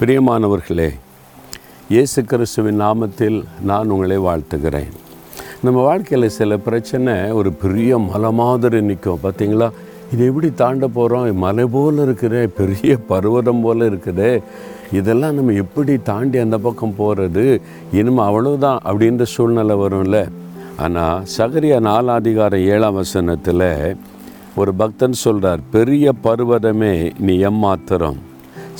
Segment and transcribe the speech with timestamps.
[0.00, 0.86] பிரியமானவர்களே
[1.92, 4.92] இயேசு கிறிஸ்துவின் நாமத்தில் நான் உங்களை வாழ்த்துகிறேன்.
[5.64, 9.68] நம்ம வாழ்க்கையில் சில பிரச்சனை ஒரு பெரிய மலை மாதிரி நிற்கும் பார்த்தீங்களா
[10.12, 14.30] இது எப்படி தாண்ட போகிறோம் மலை போல் இருக்குது பெரிய பருவதம் போல் இருக்குது.
[15.00, 17.46] இதெல்லாம் நம்ம எப்படி தாண்டி அந்த பக்கம் போகிறது
[17.92, 20.22] இனிமே அவ்வளோதான் அப்படின்ற சூழ்நிலை வரும்ல.
[20.86, 23.68] ஆனால் சகரியா நாலாதிகாரம் ஏழாம் வசனத்தில்
[24.60, 28.18] ஒரு பக்தன் சொல்கிறார் பெரிய பருவதமே நீ எம்மாத்திரம்.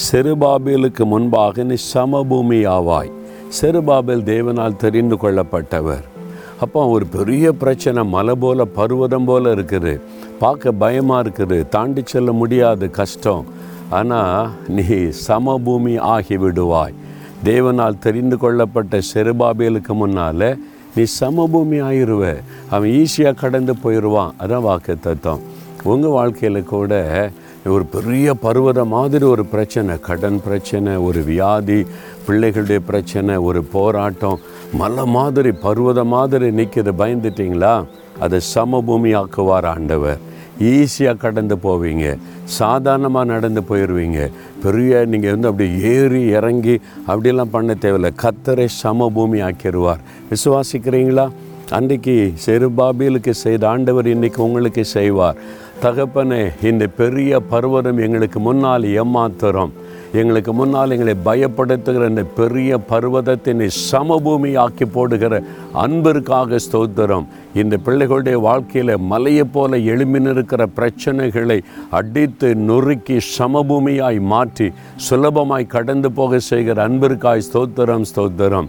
[0.07, 3.11] செருபாபேலுக்கு முன்பாக நீ சமபூமி ஆவாய்
[3.59, 6.05] செருபாபேல் தேவனால் தெரிந்து கொள்ளப்பட்டவர்.
[6.65, 9.95] அப்போ ஒரு பெரிய பிரச்சனை மலை போல பருவதம் போல இருக்குது.
[10.43, 11.59] பார்க்க பயமாக இருக்குது.
[11.75, 13.45] தாண்டி செல்ல முடியாது கஷ்டம்.
[13.99, 14.87] ஆனால் நீ
[15.27, 16.97] சமபூமி ஆகிவிடுவாய்
[17.51, 20.49] தேவனால் தெரிந்து கொள்ளப்பட்ட செருபாபேலுக்கு முன்னால்
[20.97, 22.23] நீ சமபூமி ஆயிடுவ
[22.75, 25.45] அவன் ஈஸியாக கடந்து போயிடுவான் அதான் வாக்கு தத்துவம்
[25.93, 26.93] உங்கள் வாழ்க்கையில் கூட
[27.65, 30.01] ஒரு பெரிய பருவதம் மாதிரி ஒரு பிரச்சனை.
[30.01, 31.87] கடன் பிரச்சனை ஒரு வியாதி
[32.27, 34.39] பிள்ளைகளுடைய பிரச்சனை ஒரு போராட்டம்.
[34.73, 37.85] மலை மாதிரி பருவதம் மாதிரி நிற்கிது பயந்துட்டீங்களா?
[38.21, 40.19] அதை சமபூமி ஆக்குவார் ஆண்டவர்.
[40.61, 42.19] ஈஸியாக கடந்து போவீங்க.
[42.45, 44.31] சாதாரணமாக நடந்து போயிடுவீங்க
[44.63, 48.13] பெரிய நீங்கள் வந்து அப்படி ஏறி இறங்கி அப்படிலாம் பண்ண தேவையில்லை.
[48.23, 49.99] கத்தரை சமபூமி ஆக்கிடுவார்
[50.31, 51.29] விசுவாசிக்கிறீங்களா?
[51.77, 55.41] அன்றைக்கு செருபாபிலுக்கு செய்த ஆண்டவர் இன்றைக்கு உங்களுக்கு செய்வார்.
[55.83, 59.73] தகப்பனே இந்த பெரிய பர்வதம் எங்களுக்கு முன்னால் ஏமாத்துறோம்.
[60.21, 65.43] எங்களுக்கு முன்னால் எங்களை பயப்படுத்துகிற இந்த பெரிய பருவதத்தினை சமபூமி ஆக்கி போடுகிற
[65.85, 67.29] அன்பிற்காக ஸ்தோத்திரம்.
[67.61, 71.61] இந்த பிள்ளைகளுடைய வாழ்க்கையில் மலையை போல எழுமினிருக்கிற பிரச்சனைகளை
[72.01, 74.71] அடித்து நொறுக்கி சமபூமியாய் மாற்றி
[75.09, 78.69] சுலபமாய் கடந்து போக செய்கிற அன்பிற்காய் ஸ்தோத்திரம் ஸ்தோத்திரம்.